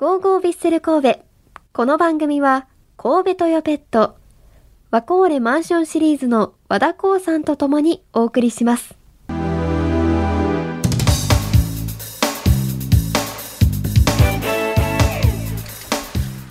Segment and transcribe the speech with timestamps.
[0.00, 1.20] ゴーゴービッセル神戸。
[1.74, 2.66] この番組は、
[2.96, 4.16] 神戸トヨペット、
[4.90, 8.94] ワコーレマンションシリーズの和田光さんと共にお送りします。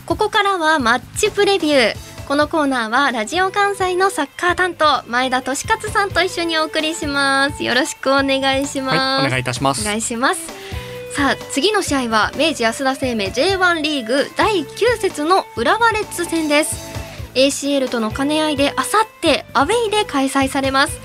[0.05, 2.27] ここからはマッチプレビュー。
[2.27, 7.63] このコーナーはラジオ関西のサッカー担当前田利勝さんと一緒にお送りします。
[7.63, 8.97] よろしくお願いします。
[8.97, 9.83] はい、お願いいたしまおす。
[9.83, 10.78] 願いします
[11.15, 16.89] さあ次の試合は明治安田生命 J1 リーグ第9節の浦和レッズ戦です。
[17.35, 20.99] ACL との兼ね合いであさってアウェイで開催されます。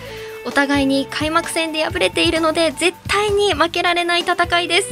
[0.47, 4.89] お互いに開幕戦で敗れているので絶対に負けられない戦いです。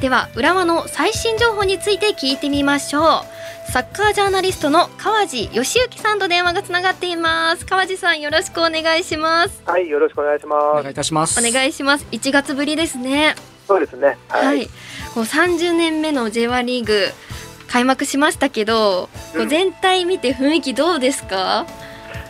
[0.00, 3.72] では浦和の最新情報について聞いてみましょう。
[3.72, 7.64] サッカージャーナリストの川地義行さんと電話がつながっています。
[7.64, 9.62] 川地さんよろしくお願いします。
[9.64, 10.82] はい、よろしくお願いしおます。
[10.82, 11.40] 願いいたします。
[11.40, 12.06] お願いします。
[12.12, 13.34] 1月ぶりですね
[13.66, 14.18] そうですね。
[14.28, 14.66] はい、はい。
[15.14, 17.06] こう30年目の J1 リーグ
[17.68, 21.66] 開幕しましたけど、こううん全体見て雰囲気どうですか？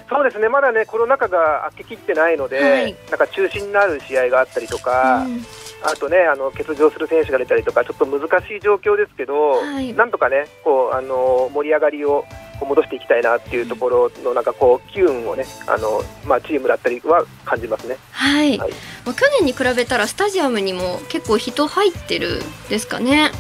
[0.08, 0.48] そうですね。
[0.48, 5.44] まだね、コロナ禍が明けきってないので、はいなんか中止になる試合があったりとか、うん
[5.86, 12.24] あとね、あの欠場する選手が出たりとか、ちょっと難しい状況ですけど、はいなんとかね、こうあの盛り上がりを
[12.60, 17.96] 戻していきたいなっていうところのなんかこう機運をね、あのまあチームだったりは感じますね。
[18.10, 18.58] はい。
[18.58, 18.72] はい
[19.04, 23.30] まあ去年に比べたらスタジアムにも結構人入ってるですかね。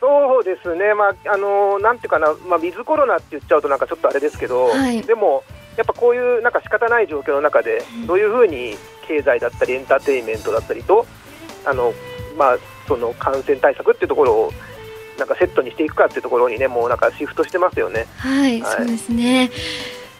[0.00, 5.44] そうですね、まああのなんていうかな、まあ、ウィズコロナって言っちゃうとなんかちょっとあれですけど、はいでも
[5.76, 11.06] やっぱこういうなんか仕方ない状況の中でうんどういうふうに経済だったりエンターテインメントだったりと
[11.64, 11.92] あの、
[12.36, 14.52] まあ、その感染対策っていうところを
[15.20, 18.06] なんかセットにしていくかっていうところにねもうなんかシフトしてますよね。
[18.16, 19.50] はい、はいそうですね。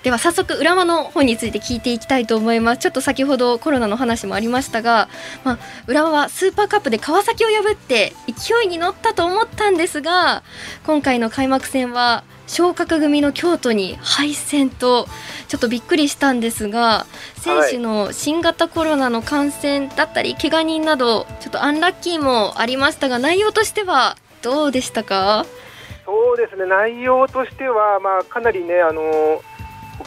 [0.03, 5.11] では早速浦和の方について聞いていきたいと思いますちょっと先ほどコロナの話もありましたが、
[5.45, 10.43] まあ、浦和はスーパーカップで川崎を破って勢いに乗ったと思ったんですが
[10.87, 15.07] 今回の開幕戦は昇格組の京都に敗戦と
[15.49, 25.45] ちょっとびっくりしたんですが選手の新型コロナの感染だったり怪我人などちょっとアンラッキーもありましたが内容としてはどうでしたか？
[26.05, 26.67] そうですね。
[26.67, 29.43] 内容としては、まあ、かなりねあの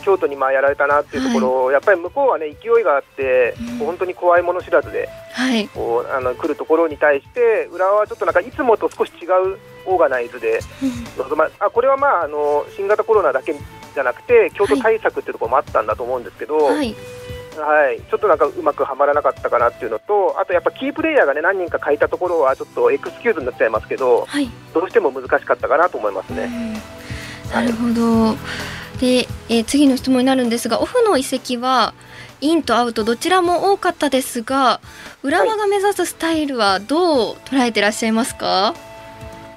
[0.01, 3.77] 京都にまあやられたなっていうところ、やっぱり向こうはね勢いがあって、うん。
[3.85, 10.59] 本当に怖いもの知らずではい、こうあの来るところに対して浦和はちょっとなんかいつもと少し違うオーガナイズで
[11.17, 16.83] 臨まあこれはまああの新型コロナだけじゃなくて京都対策っていうところもあったんだと思うんですけど、は
[17.61, 26.81] はいい、ちょっとなんかうまくはまらなかったかなっていうのとあとやっぱキープレイヤーがね何人か変えたところはちょっとエクスキューズになっちゃいますけどはいどうしても難しかったかなと思いますね。
[27.53, 28.33] なるほど。
[28.99, 31.93] で、えー次の質問になるんですが、オフの移籍は
[32.41, 34.79] インとアウトどちらも多かったですが、
[35.21, 38.73] 浦和が目指すスタイルはどう捉えてらっしゃいますか？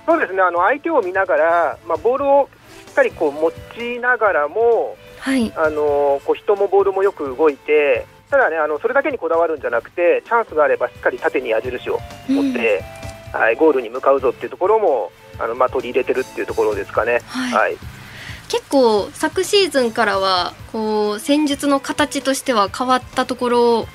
[0.04, 2.48] そうですねあの相手を見ながら、まあ、ボールを
[2.86, 11.98] しっかりこう持ちながらもはい、あのこう人もボールもよく動いて、ただね、あのそれだけにこだわるんじゃなくて、チャンスがあればしっかり縦に矢印を
[12.28, 12.84] 持って、
[13.32, 15.10] はい、ゴールに向かうぞっていうところも
[15.40, 17.22] あの、まあ、取り入れてるっていうところですかね。
[17.26, 17.76] はいはい、
[18.48, 23.88] 結構昨シーズンからはこう戦術の形としては変わったところ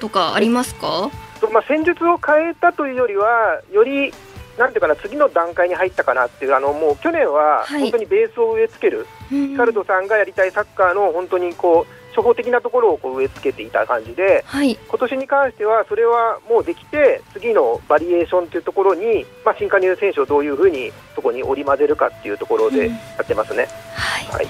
[0.00, 1.10] とかありますか？
[1.42, 4.14] とまあ、戦術を変えたというよりは、より
[4.58, 23.66] なんていうかな、次の段階に入ったかなっていう、あのもう去年ははい本当にベースを植え付ける、ヒヒカルドさんがやりたいサッカーの本当にこう初歩的なところをこう植え付けていた感じで、はい、今年に関してはそれはもうできて次のバリエーションというところに、まあ、新加入選手をどういうふうにそこに織り交ぜるかっていうところでうんやってますね。
[23.94, 24.26] はい。
[24.26, 24.46] はい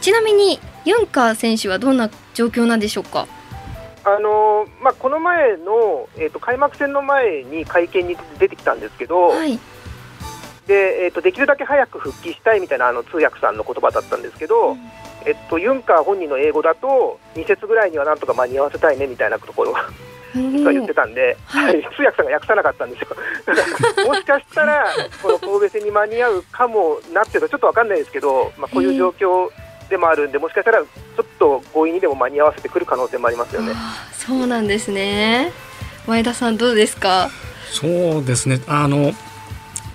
[0.00, 3.26] ちなみにユンカー選手はどんな状況なんでしょうか？
[4.04, 9.58] あのーまあ、この前の、えー、と開幕戦の前に会見に出てきたんですけど、はい、
[10.66, 14.76] でえー、とできるだけ早く復帰したいみたいなあの通訳さんの言葉だったんですけど、
[15.26, 19.74] えっと、ユンカー本人の英語だと2節ぐらいにはなんとか間に合わせたいねみたいなところを
[20.34, 23.08] 実は言ってたんで、ははいい、通訳さんが訳さなかったんですよ。
[24.06, 24.84] もしかしたら、
[25.22, 29.48] この神戸戦に間に合うかもなっていうのはちょっとわかんないですけど、まあ、こういう状況
[29.88, 33.74] でもあるんで、もしかしたらちょっと強引にでも間に合わせてくる可能性もありますよね。
[34.12, 35.52] そうなんですね。
[36.06, 37.30] 前田さんどうですか？
[37.72, 38.60] そうですね。
[38.66, 39.12] あの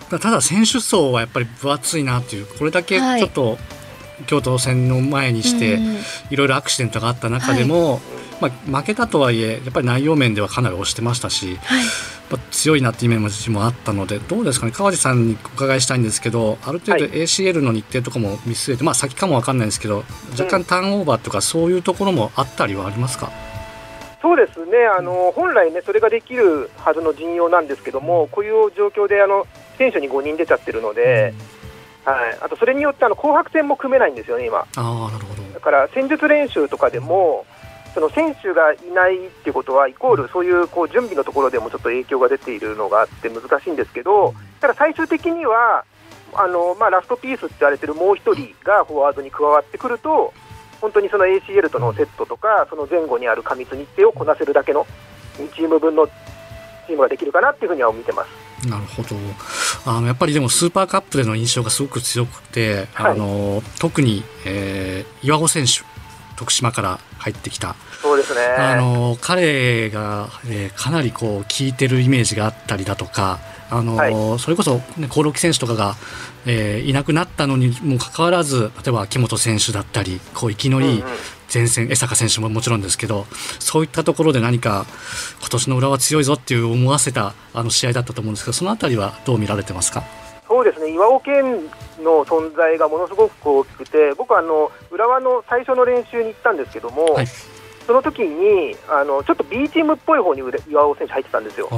[0.09, 3.57] ただ選手層はやっぱり分厚いなっていうこれだけはいちょっと
[4.25, 5.97] 京都戦の前にしてうん
[6.31, 8.01] いろいろアクシデントがあった中でも、
[8.41, 11.83] まあ、負けたとはいえやっぱり内容面ではかなり押してましたし、はい、
[12.29, 14.71] まあ強いなっていうイメージもあったのでどうですかね。
[14.71, 17.11] 川地さんにお伺いしたいんですけどある程度はい。
[17.11, 23.31] ACL の日程とかも見据えて、まあ先かもわかんないですけど若干ターンオーバーとかそういうところもあったりはありますか？
[24.21, 29.47] そうですね、あの本来ね、それができるはずの陣容なんですけども、こういう状況であの
[29.77, 31.33] 選手に5人出ちゃってるので、
[32.03, 34.57] はい、あとそれによってあの紅白戦も組めないんですよね、今。
[34.59, 35.43] ああなるほど。
[35.53, 37.45] だから戦術練習とかでも、
[37.93, 45.85] その選手がいないっていうことは、イコールそういうこう準備のところでもちょっと影響が出ているのがあって難しいんですけど、ただ最終的には、
[46.33, 50.33] あのまあ、ラストピースって言われてるもう一人がフォワードに加わってくると、
[50.81, 54.85] 本当にその ACL とのセットとか、その前後にある過密日程をこなせるだけの
[55.37, 58.67] 2チーム分のチームができるかなっていうふうには見てます。
[58.67, 59.15] なるほど。
[59.85, 65.83] あのやっぱりでもスーパーカップでの印象がすごく強くて、はい、あの特に、えー、岩尾選手
[66.39, 67.75] 徳島から入ってきた。
[68.01, 68.39] そうですね。
[68.41, 73.39] あの彼が、えー、かなりこう効いてるイメージがあったりだとか
[73.69, 75.95] あの、はい、それこそ、ね、興梠選手とかが、
[76.45, 81.03] えー、いなくなったのにもかかわらず例えば木本選手だったりこう生きのいい
[81.53, 83.25] 前線、江坂選手ももちろんですけど
[83.59, 84.85] そういったところで何か
[85.41, 90.03] 今年の裏は強いぞっていう思わせたあの試合だったと思うんですけどそのあたりはどう見られてますか？
[90.49, 90.91] そうですね。
[90.91, 91.43] 岩尾健
[92.03, 97.27] の存在がものすごく大きくて僕はあの浦和の最初の練習に行ったんですけども、はい。
[97.85, 101.69] その時にあのちょっと B チームっぽい方に岩尾選手入ってたんですよ。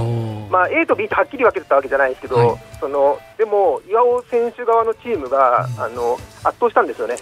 [0.49, 7.15] まあ、A と B とはっきり分けてたわけじゃないですけど、はい、そのでも岩尾選手側のチームが、あの圧倒したんですよね。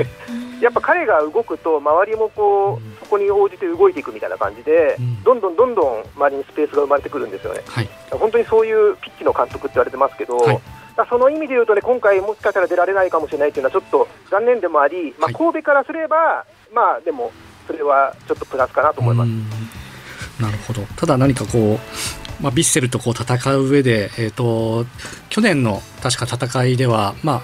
[0.60, 7.62] やっぱ彼が動くと周りもこうそこに応じて動いていくみたいな感じで、どんどんどんどん周りにスペースが生まれてくるんですよね。
[7.66, 10.36] はい、本当にそういうピッチの監督って言われてますけど。
[10.36, 10.60] はい
[11.04, 17.32] その意味でいうとね、今回、もしかしたら出られないかもしれないというのは、ちょっと残念でもあり、まあ、神戸からすれば、まあでも、
[17.66, 19.28] それはちょっとプラスかなと思います。
[20.40, 20.82] なるほど。
[20.96, 24.86] ただ何かこう、まあ、ビッセルとこう戦う上で、えーと、
[25.30, 27.42] 去年の確か戦いでは、まあ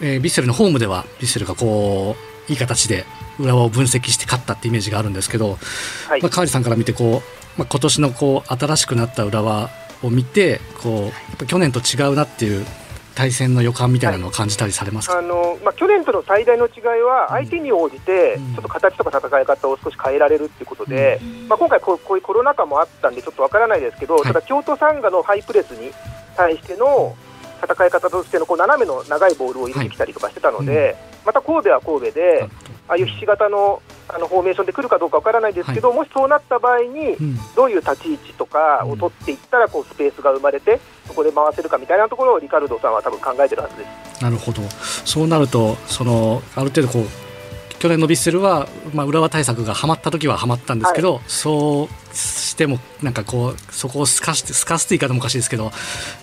[0.00, 2.16] えー、ビッセルのホームではビッセルがこ
[2.48, 3.04] ういい形で
[3.38, 5.58] 浦和を分析して勝ったってイメージがあるんですけど、
[6.08, 9.70] はい、まあ、川地さんから見てこう、まあ、今年のこう新しくなった浦和
[10.02, 11.10] を見てこ
[11.40, 12.64] う去年と違うなっていう
[13.18, 25.90] 対戦の予感みたいなのを感じたりされますあのまあ、去年との最大の違いは、相手に応じて、ちょっと形とか戦い方を少し変えられるっていうことで、まあ、今回こう、こういうコロナ禍もあったんで、ちょっとわからないですけど、はい、ただ、京都サンガのハイプレスに
[26.36, 27.16] 対しての
[27.60, 30.96] 戦い方としてのこう斜めの長いボールを入れてきたりとかしてたので、はいうん、
[31.26, 32.48] また神戸は神戸で、
[32.88, 37.16] ああいうひし形のあのフォーメーションで来るかどうかわからないですけど、はい、もしそうなった場合に、
[37.54, 43.84] どういう立ち位置とかを取っていったらこうスペースが生まれて、そこで回せるかみたいなところをリカルドさんは多分考えてるはずで
[44.16, 44.22] す。
[44.22, 44.62] なるほど。
[45.04, 47.04] そうなるとそのある程度こう
[47.78, 55.70] 去年のヴィッセルは、まあ、浦和対策がはまった時ははまったんですけど、はい、そうしてもなんかこうそこをすかしてすかすって言い方もおかしいですけど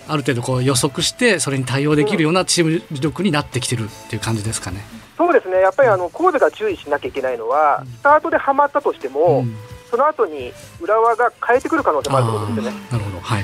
[0.06, 4.82] ある程度こう予測してそれに対応できるようなチーム力になってきてるっていう感じですかね。
[5.16, 5.60] そうですね。
[5.60, 9.56] やっぱりあの神戸が注意しなきゃいけないのは、スタートではまったとしても、うん、
[9.90, 12.78] その後に浦和が変えてくる可能性もあると思うんですよね。
[12.90, 13.20] なるほど。
[13.20, 13.42] はい、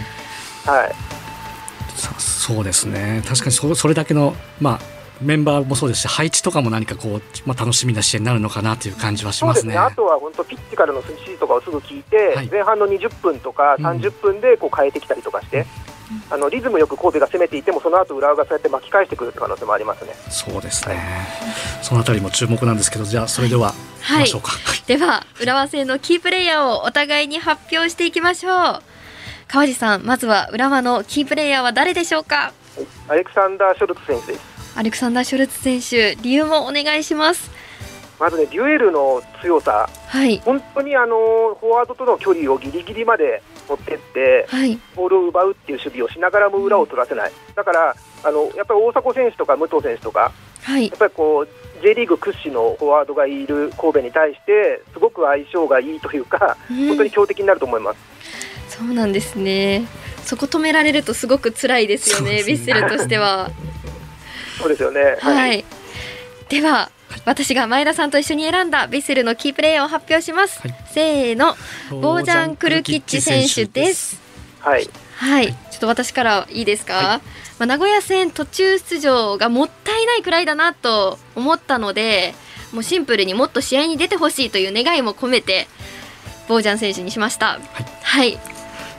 [0.66, 0.94] はい。
[2.42, 3.22] そうですね。
[3.26, 4.80] 確かにそそれだけの、まあ、
[5.22, 15.66] メンバーもそうですし配置とかも何かこう、まあ、楽しみな試合になるのかなという感じはしますね、ね、あとは本当ピッチからの指示とかをすぐ聞いて、はい、前半の20分とか30分でこう変えてきたりとかして。
[16.12, 20.12] うんあのリズムよく神戸が攻めていてもその後浦和がそうやって巻き返してくる可能性もありますね。
[20.30, 20.94] そうですね。
[20.94, 24.26] はい、そのあたりも注目なんですけど、じゃあそれでは、はい、
[24.86, 28.82] では浦和戦のキープレイヤーをお互いに発表していきましょう。
[29.48, 32.52] 川地さん、まずは浦和のキープレイヤーは誰でしょうか？
[33.08, 34.44] アレクサンダー・ショルツ選手です。
[34.74, 37.50] アレクサンダー・ショルツ選手、理由もお願いします。
[38.18, 51.48] まずね、デュエルの強さ、はい、本当にあのフォワードとの距離をぎりぎりまで持ってって、はい、ボールを奪うっていう守備をしながらも裏を取らせない、だからあのやっぱり大迫選手とか武藤選手とか、はい、やっぱりこう
[51.82, 57.98] J リーグ屈指のフォワードがいる神戸に対して、すごく相性がいいというか、本当に強敵になると思います。
[58.68, 59.86] そうなんですね。
[60.24, 63.50] そこ止められるとすごく辛いですよね、ねヴィッセルとしては。
[64.58, 65.16] そうですよね。
[65.20, 65.36] はい。
[65.36, 65.64] はい、
[66.48, 66.90] では、
[67.26, 70.60] 私が前田さんと一緒に選んだヴィッセルのキープレーヤーを発表します。
[70.60, 71.56] はい、せーの、
[71.90, 74.20] ボージャン・クルキッチ選手です。
[74.60, 74.88] はい。
[75.16, 76.94] はい、ちょっと私からいいですか？
[76.94, 77.20] はい、ま
[77.60, 82.34] あ、名古屋戦途中出場がもったいないくらいだなと思ったので、
[82.72, 85.68] もうシンプルにもっと試合に出てほしいという願いも込めて。
[86.48, 87.46] ボージャン選手にしました。
[87.46, 87.86] はい。
[88.02, 88.38] はい、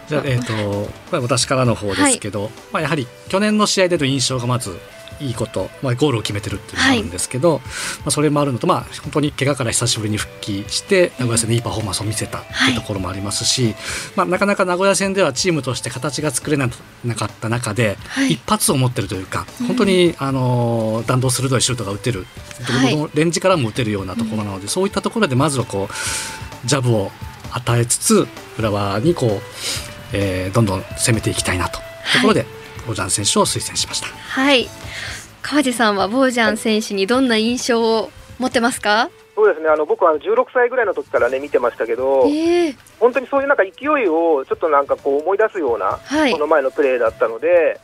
[0.07, 4.79] じゃあ、えっ、ー、と、私からの方ですけど、はい、まあ、やはり去年の試合での印象がまず
[5.23, 7.67] いいこと、まあ、ゴールを決めてるっていうのがあるんですけど、はい、ま
[8.07, 13.75] あ、それもあるのと、まあ、本当に怪我から久しぶりに復帰して名古屋戦でいいパフォーマンスを見せたっていうところもありますし、はい、
[14.17, 17.97] まあ、なかなか名古屋戦ではチームとして形が作れなかった中で、
[18.29, 22.25] 一発を持ってるというか本当に、あの弾道鋭いシュートが打てる、
[23.13, 27.11] レンジからも打てるようなところなので、そういったところでまずはこうジャブを
[27.51, 28.27] 与えつつ
[28.57, 29.29] 浦和にこう
[30.13, 31.79] えー、どんどん攻めていきたいなと。
[31.79, 32.45] ところで、
[32.85, 34.07] ボージャン選手を推薦しました。
[34.07, 34.67] はい。
[35.41, 39.09] 川地さんはボージャン選手にどんな印象を持ってますか？
[39.35, 39.69] そうですね。
[39.69, 46.31] あの僕は16歳ぐらいの時からね見てましたけど、えー、本当にそういうなんか勢いをちょっとなんかこう思い出すような、はい。
[46.31, 47.79] この前のプレーだったので、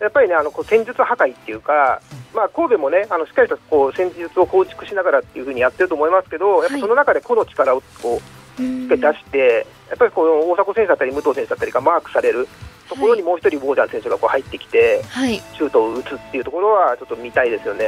[0.00, 2.00] やっぱりね、あのこう戦術破壊っていうか、
[2.34, 8.20] まあ、神戸もね、あのしっかりとこう戦術を構築しながらっていうふうにやってると思いますけど、やっぱその中で個の力をこ
[8.58, 12.48] うしっかり出して、やっぱりこの大迫選手だったり、武藤選手だったりがマークされる
[12.94, 17.86] ところにもう一人、ボージャン選手がこう入ってきて、はい、シュートを打つっていうところは、ちょっと見たいですよね。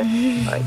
[0.48, 0.62] はい。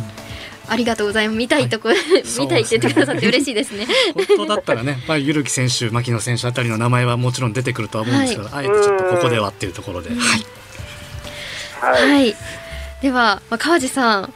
[0.70, 1.38] ありがとうございます。
[1.38, 1.98] 見たいとこ、はい。
[2.40, 3.88] 見たいって言ってくださって嬉しいですね。
[4.14, 10.20] 本当だったらね、まあ、ゆるき選手、牧野選手あたりの名前はもちろん出てくるとは思うんですけど、あえてちょっとここではっていうところで、はい、
[11.96, 12.12] はい。
[12.12, 12.36] はい。
[13.02, 14.34] では、まあ、川地さん、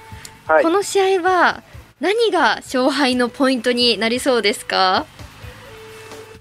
[0.48, 0.64] はい。
[0.64, 1.64] この試合は
[2.00, 5.06] 何が勝敗のポイントになりそうですか？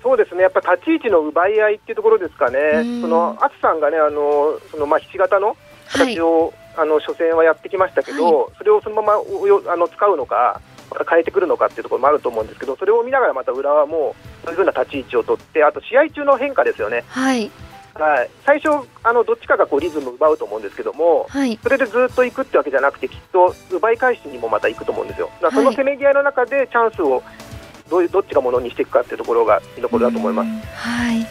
[0.02, 2.58] そうですね、やっぱ立ち位置の奪い合いっていうところですかね。
[2.58, 6.14] うん、その淳さんがね、あのそのまあひし形のはい。
[6.14, 6.20] 形。
[6.20, 9.12] を、あの初戦はやってきましたけど、それをそのまま
[9.72, 14.14] あの使うのか、また変えてくるのかっていうところもあると思うんですけど、それを見ながらまた浦和も
[14.44, 17.50] そういうふうな立ち位置を取って、あと試合中の変化ですよね、はい。
[17.94, 21.58] はい、最初、あのどっちかがこうリズムを奪うと思うんですけども、はい。
[21.62, 27.22] それでずっと行くってわけじゃなくて、きっと奪い返しにもまた行くと思うんですよ、だからそのせめぎ合いの中でチャンスを
[27.90, 30.48] どういうどっちがものにしていくかっていうところが見どころだと思います。
[30.76, 31.26] はい。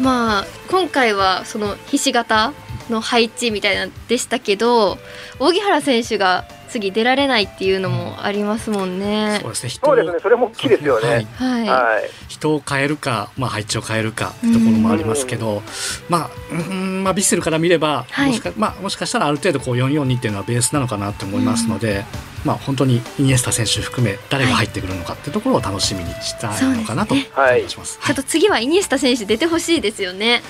[0.00, 2.52] まあ、今回はそのひし形
[2.88, 4.98] の配置みたいなでしたけど、
[5.38, 9.50] 荻原選手が次出られないっていうのもありますもんねそう。
[9.50, 11.26] ですね人をそうですね、それも大きいですよはいね。
[11.36, 11.66] はい。
[11.68, 15.62] はい人を変えるか、まあ、配置を変えるかってところもありますけど、
[16.08, 22.04] まあ、うんまあ、ビッセルから見れば、はいもしかまあ、もしかしたらある程度こう442っていうのはベースなのかなと思いますので、
[22.44, 27.98] まあ、本当にイニエスタ選手含め誰が入ってくるのかっていうところを楽しみにしたいのかなとそうですねはいます。
[28.02, 30.42] ちょっと次はイニエスタ選手出てほしいですよね。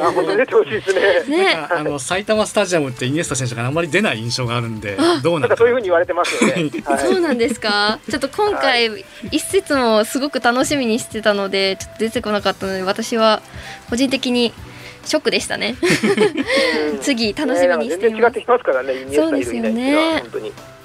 [0.00, 0.92] あ本当に出てほしいです
[1.30, 1.44] ね。
[1.44, 1.54] ね。
[1.54, 6.70] あの埼玉スタジアムってイニエスタ選手があんまり出ない印象があるんでどうなるかそういうふうに言われてますよね。
[6.84, 7.98] はい、そうなんですか？
[8.10, 13.42] ちょっと今回、一節もすごく楽しみにしてたので、ちょっと出てこなかったので、私は
[13.90, 14.52] 個人的に
[15.04, 15.76] ショックでしたね。
[16.92, 20.22] うん次楽しみにしていますねますからね、そうですよね。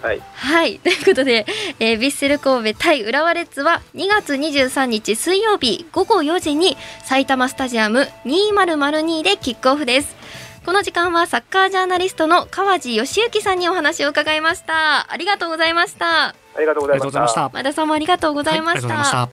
[0.02, 0.22] はい。
[0.34, 1.46] はい、 ということで、
[1.80, 10.16] えー、ヴィッセル神戸対浦和レッズは2月23日水曜日午後4時に埼玉スタジアム2002でキックオフです。
[10.68, 15.10] この時間はサッカージャーナリストの川地義行さんにお話を伺いました。
[15.10, 16.28] ありがとうございました。
[16.28, 17.50] ありがとうございました。
[17.54, 18.82] 前田さんもありがとうございまし。
[18.82, 19.30] したた。